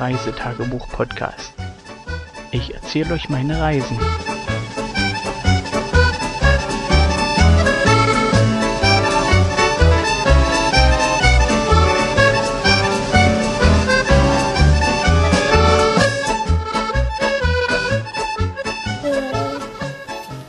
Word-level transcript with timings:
Reisetagebuch-Podcast. 0.00 1.52
Ich 2.50 2.74
erzähle 2.74 3.14
euch 3.14 3.28
meine 3.28 3.60
Reisen. 3.60 3.98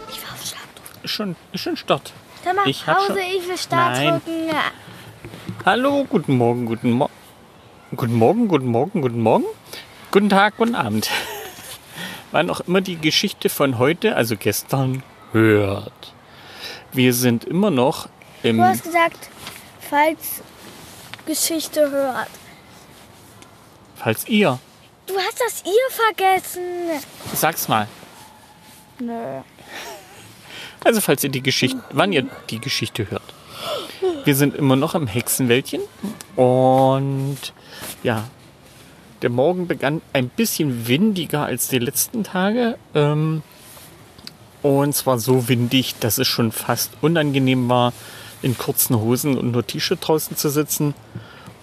Ich 0.10 0.24
war 0.24 0.34
auf 0.34 0.46
Schlaf. 0.46 0.68
Ist 1.04 1.12
schon, 1.12 1.36
schon 1.56 1.78
Start. 1.78 2.14
Dann 2.44 2.56
mach 2.56 2.66
Ich 2.66 2.86
Pause, 2.86 3.08
schon- 3.08 3.18
ich 3.18 3.48
will 3.48 3.58
Start 3.58 3.96
Nein. 3.98 4.10
drücken. 4.10 4.50
Hallo, 5.66 6.06
guten 6.08 6.38
Morgen, 6.38 6.66
guten 6.66 6.92
Morgen. 6.92 7.14
Guten 7.96 8.16
Morgen, 8.16 8.48
guten 8.50 8.68
Morgen, 8.68 9.02
guten 9.02 9.22
Morgen. 9.22 9.46
Guten 10.12 10.28
Tag, 10.28 10.58
guten 10.58 10.76
Abend. 10.76 11.10
Wann 12.32 12.50
auch 12.50 12.60
immer 12.62 12.82
die 12.82 12.98
Geschichte 12.98 13.48
von 13.48 13.78
heute, 13.78 14.16
also 14.16 14.36
gestern, 14.36 15.02
hört. 15.32 16.14
Wir 16.92 17.14
sind 17.14 17.46
immer 17.46 17.72
noch 17.72 18.10
im. 18.44 18.58
Du 18.58 18.64
hast 18.64 18.84
gesagt, 18.84 19.30
falls 19.80 20.42
Geschichte 21.26 21.90
hört. 21.90 22.28
Falls 23.96 24.28
ihr. 24.28 24.60
Du 25.06 25.14
hast 25.18 25.40
das 25.40 25.64
ihr 25.64 25.92
vergessen. 25.92 26.62
Sag's 27.34 27.68
mal. 27.70 27.88
Nö. 29.00 29.42
Also 30.84 31.00
falls 31.00 31.24
ihr 31.24 31.30
die 31.30 31.44
Geschichte, 31.44 31.82
wann 31.92 32.12
ihr 32.12 32.28
die 32.50 32.60
Geschichte 32.60 33.10
hört. 33.10 33.35
Wir 34.26 34.36
sind 34.36 34.56
immer 34.56 34.76
noch 34.76 34.96
im 34.96 35.06
Hexenwäldchen 35.06 35.82
und 36.36 37.38
ja, 38.02 38.24
der 39.22 39.30
Morgen 39.30 39.68
begann 39.68 40.02
ein 40.14 40.30
bisschen 40.30 40.88
windiger 40.88 41.46
als 41.46 41.68
die 41.68 41.78
letzten 41.78 42.24
Tage. 42.24 42.78
Ähm, 42.96 43.44
und 44.64 44.96
zwar 44.96 45.20
so 45.20 45.48
windig, 45.48 45.94
dass 46.00 46.18
es 46.18 46.28
schon 46.28 46.52
fast 46.52 46.92
unangenehm 47.02 47.70
war, 47.70 47.94
in 48.42 48.58
kurzen 48.58 49.00
Hosen 49.00 49.38
und 49.38 49.52
nur 49.52 49.66
T-Shirt 49.66 50.00
draußen 50.02 50.36
zu 50.36 50.50
sitzen 50.50 50.96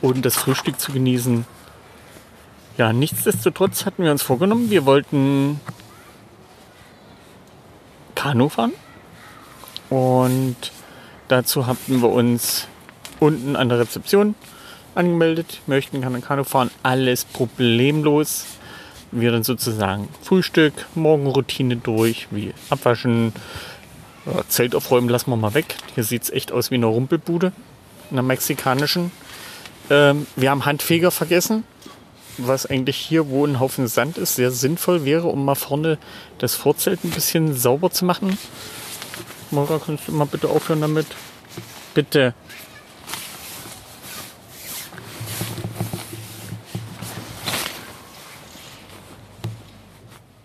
und 0.01 0.25
das 0.25 0.37
Frühstück 0.37 0.79
zu 0.79 0.93
genießen. 0.93 1.45
Ja, 2.79 2.93
nichtsdestotrotz 2.93 3.87
hatten 3.87 4.05
wir 4.05 4.13
uns 4.13 4.23
vorgenommen, 4.23 4.71
wir 4.71 4.87
wollten 4.87 5.61
Kanu 8.15 8.49
fahren. 8.49 8.73
Und 9.91 10.57
dazu 11.33 11.67
hatten 11.67 12.03
wir 12.03 12.11
uns 12.11 12.69
unten 13.19 13.57
an 13.57 13.69
der 13.71 13.79
Rezeption 13.79 14.35
angemeldet, 14.95 15.61
möchten 15.67 16.03
gerne 16.03 16.21
Kanu 16.21 16.45
fahren, 16.45 16.71
alles 16.83 17.25
problemlos. 17.25 18.45
Wir 19.11 19.33
dann 19.33 19.43
sozusagen 19.43 20.09
Frühstück, 20.23 20.73
Morgenroutine 20.95 21.77
durch, 21.77 22.29
wie 22.31 22.53
abwaschen, 22.71 23.33
Zelt 24.49 24.75
aufräumen 24.75 25.09
lassen 25.09 25.31
wir 25.31 25.37
mal 25.37 25.55
weg. 25.55 25.75
Hier 25.95 26.05
sieht 26.05 26.23
es 26.23 26.31
echt 26.31 26.53
aus 26.53 26.71
wie 26.71 26.77
eine 26.77 26.87
Rumpelbude, 26.87 27.53
einer 28.11 28.23
mexikanischen. 28.23 29.11
Ähm, 29.91 30.27
wir 30.37 30.51
haben 30.51 30.65
Handfeger 30.65 31.11
vergessen, 31.11 31.65
was 32.39 32.67
eigentlich 32.67 32.97
hier, 32.97 33.29
wo 33.29 33.45
ein 33.45 33.59
Haufen 33.59 33.89
Sand 33.89 34.19
ist, 34.19 34.37
sehr 34.37 34.53
sinnvoll 34.53 35.05
wäre, 35.05 35.27
um 35.27 35.45
mal 35.45 35.57
vorne 35.57 35.99
das 36.39 36.55
Vorzelt 36.55 37.03
ein 37.05 37.11
bisschen 37.11 37.55
sauber 37.55 37.91
zu 37.91 38.05
machen. 38.05 38.39
Mora, 39.51 39.81
kannst 39.85 40.09
du 40.09 40.13
mal 40.13 40.25
bitte 40.25 40.49
aufhören 40.49 40.81
damit? 40.81 41.07
Bitte. 41.95 42.35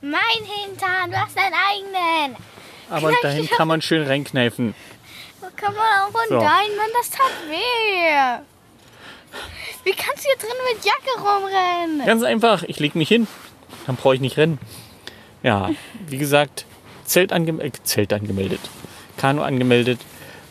Mein 0.01 0.19
Hintern, 0.45 1.11
du 1.11 1.17
hast 1.19 1.35
deinen 1.35 1.53
eigenen. 1.53 2.35
Aber 2.89 3.07
Vielleicht 3.09 3.23
dahin 3.23 3.49
kann 3.57 3.67
man 3.67 3.81
schön 3.81 4.05
reinkneifen. 4.05 4.73
Da 5.41 5.47
kann 5.55 5.73
man 5.73 5.83
auch 6.01 6.11
von 6.11 6.21
So. 6.29 6.35
deinen, 6.39 6.77
Mann, 6.77 6.89
das 6.97 7.09
tat 7.09 7.31
weh. 7.49 8.43
Wie 9.83 9.91
kannst 9.93 10.23
du 10.25 10.29
hier 10.29 10.37
drin 10.37 10.57
mit 10.73 10.85
Jacke 10.85 11.19
rumrennen? 11.19 12.05
Ganz 12.05 12.23
einfach, 12.23 12.63
ich 12.63 12.79
lege 12.79 12.97
mich 12.97 13.07
hin. 13.09 13.27
Dann 13.85 13.95
brauche 13.95 14.15
ich 14.15 14.21
nicht 14.21 14.37
rennen. 14.37 14.59
Ja, 15.43 15.69
wie 16.07 16.17
gesagt, 16.17 16.65
Zelt, 17.05 17.31
angem 17.31 17.59
äh, 17.61 17.71
Zelt 17.83 18.11
angemeldet. 18.13 18.59
Kanu 19.17 19.41
angemeldet. 19.41 19.99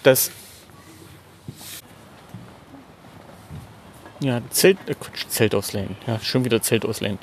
Das. 0.02 0.30
Ja, 4.20 4.40
Zelt, 4.50 4.78
äh, 4.86 4.94
Quatsch, 4.94 5.26
Zelt 5.28 5.54
ausleihen. 5.54 5.96
Ja, 6.06 6.18
schon 6.20 6.44
wieder 6.44 6.62
Zelt 6.62 6.86
ausleihen. 6.86 7.18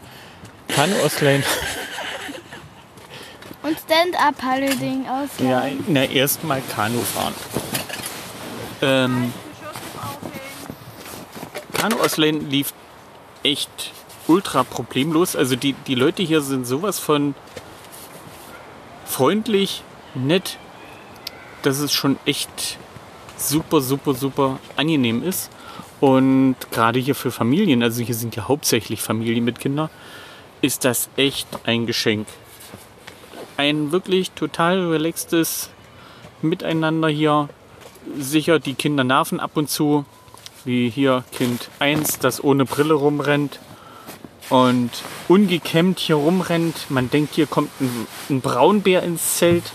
Kanu 0.68 0.96
ausleihen. 1.04 1.44
Und 3.64 3.78
Stand-Up-Paddle-Ding 3.80 5.08
aus. 5.08 5.30
Ja, 5.40 5.66
na, 5.88 6.04
erstmal 6.04 6.62
Kanu 6.76 7.00
fahren. 7.00 7.34
Ähm, 8.82 9.34
Kanu 11.74 11.98
ausleihen 12.00 12.50
lief 12.50 12.74
echt 13.44 13.92
ultra 14.28 14.64
problemlos. 14.64 15.36
Also 15.36 15.56
die, 15.56 15.74
die 15.88 15.96
Leute 15.96 16.24
hier 16.24 16.42
sind 16.42 16.66
sowas 16.66 17.00
von 17.00 17.36
freundlich, 19.06 19.84
nett, 20.14 20.58
dass 21.62 21.80
es 21.80 21.94
schon 21.94 22.18
echt 22.26 22.78
super, 23.38 23.82
super, 23.82 24.14
super 24.14 24.60
angenehm 24.76 25.24
ist. 25.24 25.50
Und 26.04 26.58
gerade 26.72 27.00
hier 27.00 27.16
für 27.16 27.32
Familien, 27.32 27.82
also 27.82 28.04
hier 28.04 28.16
sind 28.16 28.36
ja 28.36 28.50
hauptsächlich 28.50 29.02
Familien 29.02 29.46
mit 29.46 29.60
Kindern, 29.60 29.90
ist 30.62 30.84
das 30.84 31.10
echt 31.16 31.48
ein 31.64 31.86
Geschenk 31.86 32.28
ein 33.58 33.92
wirklich 33.92 34.32
total 34.32 34.88
relaxtes 34.88 35.70
Miteinander 36.42 37.08
hier. 37.08 37.50
Sicher, 38.20 38.60
die 38.60 38.74
Kinder 38.74 39.04
nerven 39.06 39.40
ab 39.40 39.52
und 39.56 39.70
zu, 39.70 40.06
wie 40.66 40.90
hier 40.90 41.24
Kind 41.32 41.70
1, 41.80 42.20
das 42.20 42.44
ohne 42.44 42.66
Brille 42.66 42.96
rumrennt 42.96 43.60
und 44.50 44.92
ungekämmt 45.30 46.00
hier 46.00 46.16
rumrennt. 46.16 46.90
Man 46.92 47.10
denkt, 47.10 47.36
hier 47.36 47.48
kommt 47.48 47.70
ein, 47.80 48.08
ein 48.30 48.42
Braunbär 48.42 49.04
ins 49.04 49.38
Zelt. 49.38 49.72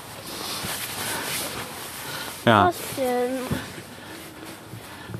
Ja, 2.45 2.73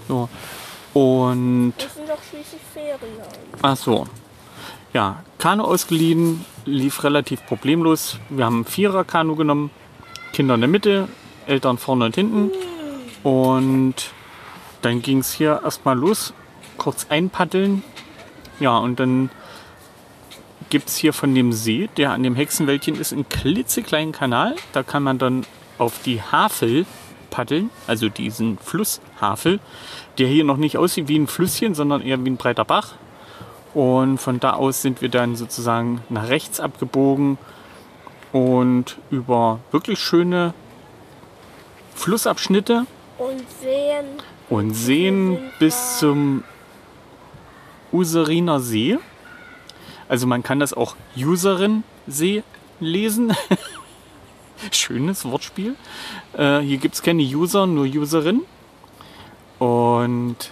so. 0.07 0.29
Und 0.95 1.75
Das 1.79 1.95
sind 1.95 2.09
doch 2.09 2.19
schließlich 2.31 2.61
Ferien. 2.73 2.99
Ach 3.63 3.77
so. 3.77 4.07
Ja, 4.93 5.23
Kanu 5.39 5.65
ausgeliehen, 5.65 6.45
lief 6.65 7.05
relativ 7.05 7.45
problemlos. 7.47 8.19
Wir 8.31 8.47
haben 8.47 8.61
ein 8.61 8.65
Vierer-Kanu 8.65 9.37
genommen, 9.37 9.71
Kinder 10.33 10.55
in 10.55 10.61
der 10.61 10.69
Mitte, 10.69 11.09
Eltern 11.47 11.79
vorne 11.79 12.07
und 12.07 12.15
hinten. 12.15 12.51
Und 13.23 13.95
dann 14.83 15.03
ging 15.03 15.19
es 15.19 15.33
hier 15.33 15.61
erstmal 15.63 15.97
los, 15.97 16.33
kurz 16.79 17.07
einpaddeln. 17.11 17.83
Ja, 18.61 18.79
und 18.79 18.99
dann 18.99 19.31
gibt 20.71 20.89
es 20.89 20.97
hier 20.97 21.13
von 21.13 21.35
dem 21.35 21.53
See, 21.53 21.89
der 21.97 22.13
an 22.13 22.23
dem 22.23 22.35
Hexenwäldchen 22.35 22.99
ist, 22.99 23.13
einen 23.13 23.29
klitzekleinen 23.29 24.13
Kanal. 24.13 24.57
Da 24.73 24.83
kann 24.83 25.03
man 25.03 25.19
dann 25.19 25.47
auf 25.79 26.03
die 26.03 26.21
Havel 26.23 26.87
paddeln, 27.31 27.71
also 27.87 28.09
diesen 28.09 28.59
Fluss 28.59 29.01
Havel, 29.21 29.61
der 30.19 30.27
hier 30.27 30.45
noch 30.45 30.57
nicht 30.57 30.77
aussieht 30.77 31.09
wie 31.09 31.19
ein 31.19 31.27
Flüsschen, 31.27 31.75
sondern 31.75 32.03
eher 32.03 32.25
wie 32.25 32.31
ein 32.31 32.37
breiter 32.37 32.65
Bach. 32.65 32.95
Und 33.75 34.19
von 34.19 34.41
da 34.41 34.55
aus 34.55 34.83
sind 34.83 35.03
wir 35.03 35.09
dann 35.09 35.37
sozusagen 35.37 36.01
nach 36.09 36.29
rechts 36.29 36.59
abgebogen 36.59 37.39
und 38.33 38.97
über 39.11 39.61
wirklich 39.71 39.99
schöne 39.99 40.55
Flussabschnitte 41.95 42.87
Und 43.19 43.51
sehen. 43.61 44.07
und 44.49 44.75
Seen 44.75 45.39
bis 45.59 45.99
zum 45.99 46.45
Useriner 47.93 48.61
See. 48.61 48.99
Also 50.09 50.27
man 50.27 50.43
kann 50.43 50.61
das 50.61 50.73
auch 50.73 50.97
Userin 51.17 51.85
See 52.07 52.43
lesen. 52.81 53.35
Schönes 54.73 55.25
Wortspiel. 55.25 55.75
Äh, 56.37 56.61
hier 56.61 56.79
gibt 56.79 56.95
es 56.95 57.03
keine 57.03 57.23
User, 57.23 57.67
nur 57.67 57.85
Userin. 57.85 58.43
Und 59.59 60.51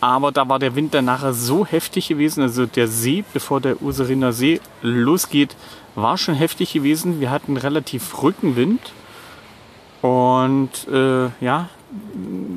aber 0.00 0.32
da 0.32 0.46
war 0.48 0.58
der 0.58 0.74
Wind 0.76 0.92
dann 0.92 1.06
nachher 1.06 1.32
so 1.32 1.64
heftig 1.64 2.08
gewesen, 2.08 2.42
also 2.42 2.66
der 2.66 2.88
See, 2.88 3.24
bevor 3.32 3.62
der 3.62 3.80
Useriner 3.80 4.34
See 4.34 4.60
losgeht, 4.82 5.56
war 5.94 6.18
schon 6.18 6.34
heftig 6.34 6.74
gewesen. 6.74 7.20
Wir 7.20 7.30
hatten 7.30 7.56
relativ 7.56 8.22
Rückenwind. 8.22 8.92
Und 10.02 10.86
äh, 10.92 11.30
ja, 11.40 11.70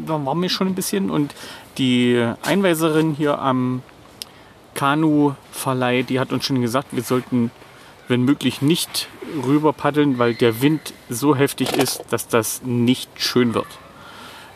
da 0.05 0.25
waren 0.25 0.41
wir 0.41 0.49
schon 0.49 0.67
ein 0.67 0.75
bisschen. 0.75 1.09
Und 1.09 1.33
die 1.77 2.21
Einweiserin 2.41 3.15
hier 3.15 3.39
am 3.39 3.81
Kanu-Verleih, 4.73 6.03
die 6.03 6.19
hat 6.19 6.33
uns 6.33 6.45
schon 6.45 6.61
gesagt, 6.61 6.87
wir 6.91 7.03
sollten, 7.03 7.51
wenn 8.07 8.23
möglich, 8.23 8.61
nicht 8.61 9.09
rüber 9.45 9.73
paddeln, 9.73 10.19
weil 10.19 10.33
der 10.33 10.61
Wind 10.61 10.93
so 11.09 11.35
heftig 11.35 11.75
ist, 11.75 12.05
dass 12.09 12.27
das 12.27 12.61
nicht 12.63 13.09
schön 13.15 13.53
wird. 13.53 13.67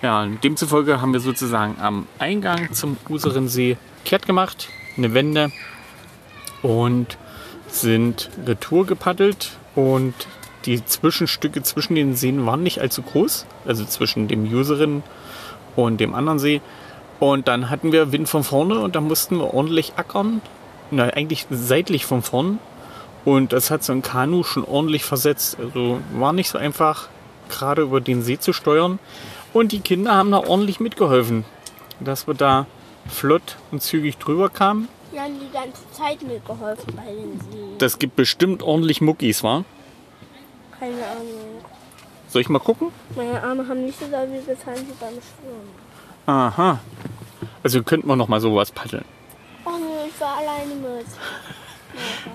Ja, 0.02 0.26
demzufolge 0.26 1.02
haben 1.02 1.14
wir 1.14 1.20
sozusagen 1.20 1.76
am 1.80 2.08
Eingang 2.18 2.74
zum 2.74 2.98
Userensee 3.10 3.78
kehrt 4.04 4.26
gemacht 4.26 4.70
eine 4.98 5.14
Wende 5.14 5.52
und 6.62 7.18
sind 7.68 8.30
retour 8.46 8.86
gepaddelt 8.86 9.52
und 9.76 10.14
die 10.66 10.84
Zwischenstücke 10.86 11.64
zwischen 11.64 11.96
den 11.96 12.16
Seen 12.16 12.46
waren 12.46 12.62
nicht 12.62 12.80
allzu 12.80 13.02
groß, 13.02 13.46
also 13.66 13.86
zwischen 13.86 14.28
dem 14.28 14.44
Userin 14.44 15.02
und 15.76 16.00
dem 16.00 16.14
anderen 16.14 16.40
See. 16.40 16.62
Und 17.20 17.48
dann 17.48 17.70
hatten 17.70 17.92
wir 17.92 18.12
Wind 18.12 18.30
von 18.30 18.44
vorne 18.44 18.80
und 18.80 18.96
da 18.96 19.02
mussten 19.02 19.38
wir 19.38 19.54
ordentlich 19.54 19.94
ackern. 19.96 20.42
Na, 20.92 21.06
eigentlich 21.06 21.48
seitlich 21.50 22.06
von 22.06 22.22
vorn. 22.22 22.60
Und 23.26 23.54
das 23.54 23.70
hat 23.70 23.84
so 23.84 23.94
ein 23.94 24.02
Kanu 24.02 24.44
schon 24.44 24.64
ordentlich 24.64 25.04
versetzt. 25.04 25.58
Also 25.60 26.00
war 26.14 26.34
nicht 26.34 26.50
so 26.50 26.58
einfach, 26.58 27.10
gerade 27.50 27.84
über 27.84 28.02
den 28.02 28.22
See 28.24 28.40
zu 28.40 28.54
steuern. 28.54 29.00
Und 29.54 29.72
die 29.72 29.82
Kinder 29.82 30.16
haben 30.16 30.32
da 30.32 30.40
ordentlich 30.40 30.80
mitgeholfen, 30.80 31.46
dass 32.00 32.26
wir 32.28 32.34
da 32.34 32.66
flott 33.08 33.58
und 33.72 33.82
zügig 33.82 34.18
drüber 34.18 34.50
kamen. 34.50 34.88
Die 35.14 35.20
haben 35.20 35.40
die 35.40 35.52
ganze 35.52 35.82
Zeit 35.92 36.22
mitgeholfen 36.22 36.96
bei 36.96 37.12
den 37.12 37.40
See. 37.52 37.78
Das 37.78 38.00
gibt 38.00 38.16
bestimmt 38.16 38.64
ordentlich 38.64 39.02
Muckis, 39.02 39.44
wa? 39.44 39.66
Keine 40.80 41.06
Ahnung. 41.06 41.62
Soll 42.30 42.42
ich 42.42 42.50
mal 42.50 42.60
gucken? 42.60 42.92
Meine 43.16 43.44
Arme 43.44 43.68
haben 43.68 43.86
nicht 43.86 44.00
so 44.00 44.08
doll 44.08 44.28
wie 44.32 44.40
getan 44.46 44.76
wie 44.76 44.94
beim 45.00 45.10
Schwimmen. 45.10 45.70
Aha. 46.26 46.80
Also 47.62 47.84
könnten 47.84 48.08
wir 48.08 48.16
noch 48.16 48.30
mal 48.30 48.40
sowas 48.40 48.72
paddeln. 48.72 49.04
Oh 49.66 49.72
nö, 49.72 50.08
ich 50.08 50.20
war 50.22 50.38
alleine 50.38 50.76
mit. 50.76 51.06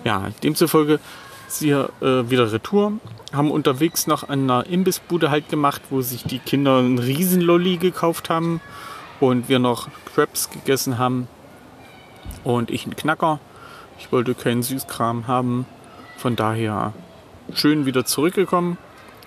Ja, 0.04 0.28
demzufolge 0.42 1.00
sie 1.48 1.70
äh, 1.70 1.88
wieder 2.00 2.52
Retour. 2.52 2.92
Haben 3.32 3.50
unterwegs 3.50 4.06
noch 4.06 4.28
an 4.28 4.50
einer 4.50 4.66
Imbissbude 4.66 5.30
halt 5.30 5.48
gemacht, 5.48 5.82
wo 5.90 6.00
sich 6.00 6.24
die 6.24 6.38
Kinder 6.38 6.78
einen 6.78 6.98
Riesenlolli 6.98 7.76
gekauft 7.76 8.30
haben 8.30 8.60
und 9.20 9.48
wir 9.48 9.58
noch 9.58 9.88
Crabs 10.14 10.50
gegessen 10.50 10.98
haben 10.98 11.28
und 12.44 12.70
ich 12.70 12.84
einen 12.84 12.96
Knacker. 12.96 13.40
Ich 13.98 14.12
wollte 14.12 14.34
keinen 14.34 14.62
Süßkram 14.62 15.26
haben. 15.26 15.66
Von 16.18 16.36
daher 16.36 16.92
schön 17.52 17.86
wieder 17.86 18.04
zurückgekommen 18.04 18.78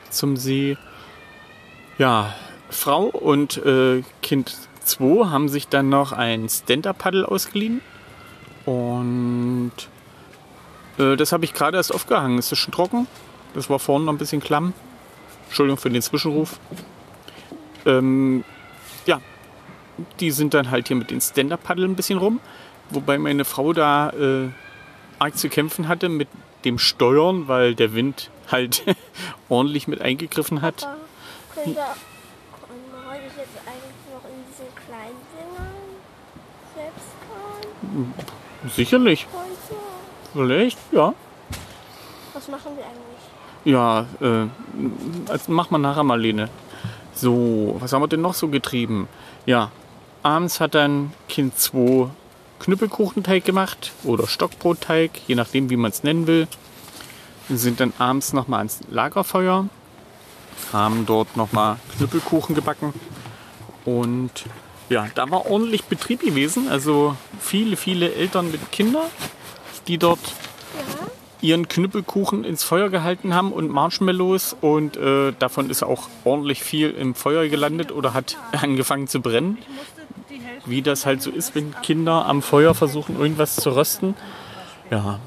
zum 0.10 0.38
See. 0.38 0.78
Ja, 1.98 2.34
Frau 2.70 3.06
und 3.06 3.58
äh, 3.66 4.04
Kind 4.22 4.56
2 4.84 5.28
haben 5.30 5.50
sich 5.50 5.68
dann 5.68 5.90
noch 5.90 6.12
ein 6.12 6.50
Stand-Up-Paddle 6.50 7.28
ausgeliehen. 7.28 7.82
Und 8.66 9.72
das 11.00 11.32
habe 11.32 11.46
ich 11.46 11.54
gerade 11.54 11.78
erst 11.78 11.94
aufgehangen. 11.94 12.38
Es 12.38 12.52
ist 12.52 12.60
schon 12.60 12.74
trocken. 12.74 13.08
Das 13.54 13.70
war 13.70 13.80
vorne 13.80 14.06
noch 14.06 14.14
ein 14.14 14.18
bisschen 14.18 14.42
klamm. 14.42 14.74
Entschuldigung 15.48 15.78
für 15.78 15.90
den 15.90 16.02
Zwischenruf. 16.02 16.60
Ähm, 17.86 18.44
ja, 19.06 19.22
die 20.20 20.32
sind 20.32 20.54
dann 20.54 20.70
halt 20.72 20.90
hier 20.90 20.98
mit 20.98 21.10
den 21.10 21.22
Stand-Up-Paddle 21.22 21.86
ein 21.86 21.96
bisschen 21.96 22.20
rum. 22.20 22.40
Wobei 22.90 23.18
meine 23.18 23.46
Frau 23.46 23.72
da 23.72 24.10
äh, 24.10 24.50
arg 25.20 25.38
zu 25.38 25.48
kämpfen 25.48 25.88
hatte 25.88 26.10
mit 26.10 26.28
dem 26.66 26.78
Steuern, 26.78 27.48
weil 27.48 27.76
der 27.76 27.94
Wind 27.94 28.30
halt 28.52 28.84
ordentlich 29.50 29.88
mit 29.88 30.02
eingegriffen 30.02 30.62
hat. 30.62 30.88
Können 31.56 31.76
wir, 31.76 31.82
wollte 33.06 33.24
ich 33.28 33.38
jetzt 33.38 33.58
eigentlich 33.66 33.96
noch 34.14 34.26
in 34.26 34.44
diesen 34.50 34.76
kleinen 34.86 35.22
Dingern 35.34 35.74
selbst 36.76 37.08
fahren? 37.30 38.70
Sicherlich, 38.76 39.28
Heute? 39.32 39.89
Vielleicht, 40.34 40.78
ja. 40.92 41.14
Was 42.34 42.48
machen 42.48 42.72
wir 42.76 42.84
eigentlich? 42.84 43.20
Ja, 43.66 44.02
äh, 44.22 44.48
das 45.28 45.48
machen 45.48 45.72
wir 45.72 45.78
nachher 45.80 46.04
mal, 46.04 46.20
Lene. 46.20 46.50
So, 47.14 47.76
was 47.80 47.92
haben 47.92 48.02
wir 48.02 48.08
denn 48.08 48.22
noch 48.22 48.34
so 48.34 48.48
getrieben? 48.48 49.08
Ja, 49.46 49.72
abends 50.24 50.60
hat 50.60 50.76
dann 50.76 51.12
Kind 51.28 51.58
2 51.58 52.10
Knüppelkuchenteig 52.60 53.44
gemacht 53.46 53.94
oder 54.04 54.28
Stockbrotteig, 54.28 55.12
je 55.28 55.36
nachdem, 55.36 55.70
wie 55.70 55.78
man 55.78 55.92
es 55.92 56.04
nennen 56.04 56.28
will. 56.28 56.48
Wir 57.48 57.58
sind 57.58 57.80
dann 57.80 57.94
abends 57.98 58.34
nochmal 58.34 58.60
ans 58.60 58.80
Lagerfeuer, 58.90 59.68
haben 60.72 61.06
dort 61.06 61.36
nochmal 61.36 61.78
Knüppelkuchen 61.98 62.56
gebacken 62.56 62.94
und 63.86 64.32
ja, 64.90 65.08
da 65.16 65.30
war 65.30 65.50
ordentlich 65.50 65.86
Betrieb 65.86 66.22
gewesen. 66.22 66.68
Also 66.70 67.16
viele, 67.40 67.76
viele 67.76 68.14
Eltern 68.14 68.52
mit 68.52 68.72
Kindern, 68.72 69.06
die 69.88 69.98
dort 69.98 70.20
ihren 71.42 71.68
Knüppelkuchen 71.68 72.44
ins 72.44 72.64
Feuer 72.64 72.90
gehalten 72.90 73.34
haben 73.34 73.52
und 73.54 73.70
Marshmallows 73.70 74.56
und 74.60 74.98
äh, 74.98 75.32
davon 75.38 75.70
ist 75.70 75.84
auch 75.84 76.10
ordentlich 76.26 76.64
viel 76.64 76.92
im 76.92 77.16
Feuer 77.16 77.48
gelandet 77.48 77.92
oder 77.92 78.14
hat 78.14 78.38
angefangen 78.52 79.08
zu 79.08 79.22
brennen. 79.22 79.58
Wie 80.66 80.82
das 80.82 81.06
halt 81.06 81.22
so 81.22 81.32
ist, 81.32 81.56
wenn 81.56 81.74
Kinder 81.82 82.26
am 82.26 82.42
Feuer 82.42 82.76
versuchen, 82.76 83.18
irgendwas 83.20 83.56
zu 83.56 83.72
rösten. 83.72 84.16
Ja, 84.92 85.20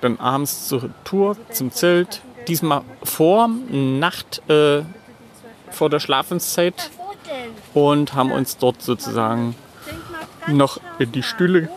dann 0.00 0.18
abends 0.18 0.68
zur 0.68 0.90
Tour, 1.04 1.36
zum 1.50 1.72
Zelt. 1.72 2.22
Diesmal 2.48 2.82
vor 3.02 3.48
Nacht, 3.48 4.42
äh, 4.48 4.82
vor 5.70 5.90
der 5.90 6.00
Schlafenszeit 6.00 6.90
und 7.74 8.14
haben 8.14 8.32
uns 8.32 8.56
dort 8.56 8.82
sozusagen 8.82 9.54
noch 10.46 10.80
in 10.98 11.12
die 11.12 11.22
Stühle, 11.22 11.68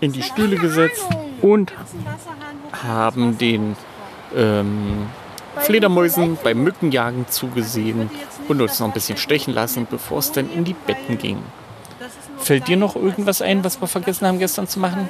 in 0.00 0.12
die 0.12 0.22
Stühle 0.22 0.56
gesetzt 0.56 1.06
und 1.42 1.72
haben 2.82 3.38
den 3.38 3.76
ähm, 4.34 5.06
Fledermäusen 5.56 6.38
beim 6.42 6.62
Mückenjagen 6.62 7.28
zugesehen 7.28 8.10
und 8.48 8.60
uns 8.60 8.78
noch 8.80 8.88
ein 8.88 8.92
bisschen 8.92 9.16
stechen 9.16 9.54
lassen, 9.54 9.86
bevor 9.90 10.18
es 10.18 10.32
dann 10.32 10.50
in 10.52 10.64
die 10.64 10.74
Betten 10.74 11.18
ging. 11.18 11.38
Fällt 12.38 12.68
dir 12.68 12.76
noch 12.76 12.96
irgendwas 12.96 13.42
ein, 13.42 13.64
was 13.64 13.80
wir 13.80 13.88
vergessen 13.88 14.26
haben 14.26 14.38
gestern 14.38 14.68
zu 14.68 14.78
machen? 14.78 15.08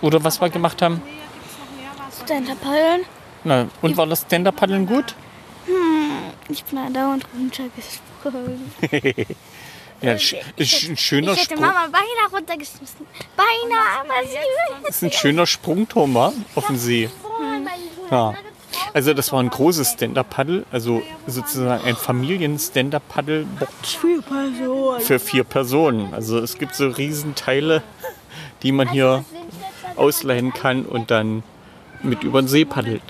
Oder 0.00 0.22
was 0.24 0.40
wir 0.40 0.48
gemacht 0.48 0.80
haben? 0.80 1.02
Stand-Up-Paddeln? 2.24 3.02
Na, 3.44 3.66
und 3.82 3.96
war 3.96 4.06
das 4.06 4.22
Stand-Up-Paddeln 4.22 4.86
gut? 4.86 5.14
Ich 6.48 6.64
bin 6.64 6.78
andauernd 6.78 7.26
runtergesprungen. 7.34 8.72
Ja, 10.02 10.14
ist 10.14 10.34
ein 10.88 10.96
schöner 10.96 11.32
Ich 11.32 11.42
hätte 11.42 11.56
Sprung. 11.56 11.66
Mama 11.66 11.86
beinahe 11.86 12.30
runtergeschmissen. 12.32 13.06
Beinahe, 13.36 14.00
aber 14.00 14.26
sie 14.26 14.38
ist 14.88 15.02
ein 15.02 15.12
schöner 15.12 15.46
Sprungturm, 15.46 16.14
wa? 16.14 16.32
Auf 16.54 16.68
dem 16.68 16.76
See. 16.76 17.10
Ja. 18.10 18.32
Also 18.94 19.12
das 19.14 19.32
war 19.32 19.40
ein 19.40 19.50
großes 19.50 19.92
Stand-Up-Paddle, 19.92 20.64
also 20.72 21.02
sozusagen 21.26 21.84
ein 21.84 21.96
Personen. 21.96 23.46
für 25.00 25.18
vier 25.18 25.44
Personen. 25.44 26.14
Also 26.14 26.38
es 26.38 26.56
gibt 26.58 26.74
so 26.74 26.88
Riesenteile, 26.88 27.82
die 28.62 28.72
man 28.72 28.88
hier 28.88 29.24
ausleihen 29.96 30.54
kann 30.54 30.86
und 30.86 31.10
dann 31.10 31.42
mit 32.02 32.22
über 32.22 32.40
den 32.42 32.48
See 32.48 32.64
paddelt. 32.64 33.02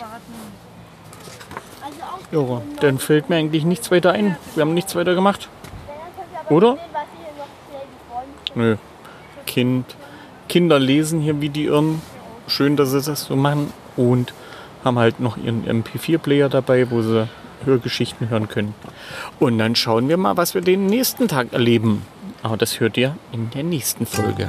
Ja, 2.32 2.62
dann 2.80 2.98
fällt 2.98 3.28
mir 3.28 3.36
eigentlich 3.36 3.64
nichts 3.64 3.90
weiter 3.90 4.12
ein. 4.12 4.36
Wir 4.54 4.62
haben 4.62 4.74
nichts 4.74 4.94
weiter 4.94 5.14
gemacht. 5.14 5.48
Oder? 6.48 6.78
Nö. 8.54 8.76
Kind, 9.46 9.84
Kinder 10.48 10.78
lesen 10.78 11.20
hier 11.20 11.40
wie 11.40 11.48
die 11.48 11.64
Irren. 11.66 12.02
Schön, 12.46 12.76
dass 12.76 12.90
sie 12.90 13.00
das 13.00 13.24
so 13.24 13.36
machen. 13.36 13.72
Und 13.96 14.32
haben 14.84 14.98
halt 14.98 15.20
noch 15.20 15.36
ihren 15.36 15.64
MP4-Player 15.64 16.48
dabei, 16.48 16.90
wo 16.90 17.02
sie 17.02 17.28
Hörgeschichten 17.64 18.30
hören 18.30 18.48
können. 18.48 18.74
Und 19.38 19.58
dann 19.58 19.76
schauen 19.76 20.08
wir 20.08 20.16
mal, 20.16 20.36
was 20.36 20.54
wir 20.54 20.62
den 20.62 20.86
nächsten 20.86 21.28
Tag 21.28 21.52
erleben. 21.52 22.02
Aber 22.42 22.56
das 22.56 22.80
hört 22.80 22.96
ihr 22.96 23.16
in 23.32 23.50
der 23.50 23.64
nächsten 23.64 24.06
Folge. 24.06 24.48